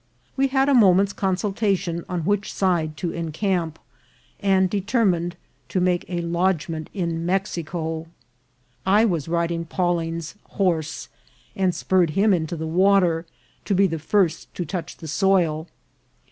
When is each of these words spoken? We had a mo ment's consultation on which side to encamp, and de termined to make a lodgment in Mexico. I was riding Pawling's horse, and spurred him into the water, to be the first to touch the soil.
We 0.35 0.47
had 0.47 0.67
a 0.67 0.73
mo 0.73 0.95
ment's 0.95 1.13
consultation 1.13 2.03
on 2.09 2.21
which 2.25 2.51
side 2.51 2.97
to 2.97 3.11
encamp, 3.11 3.77
and 4.39 4.67
de 4.67 4.81
termined 4.81 5.33
to 5.69 5.79
make 5.79 6.05
a 6.07 6.21
lodgment 6.21 6.89
in 6.91 7.23
Mexico. 7.23 8.07
I 8.83 9.05
was 9.05 9.27
riding 9.27 9.63
Pawling's 9.65 10.33
horse, 10.57 11.07
and 11.55 11.75
spurred 11.75 12.09
him 12.17 12.33
into 12.33 12.55
the 12.55 12.65
water, 12.65 13.27
to 13.65 13.75
be 13.75 13.85
the 13.85 13.99
first 13.99 14.51
to 14.55 14.65
touch 14.65 14.97
the 14.97 15.07
soil. 15.07 15.67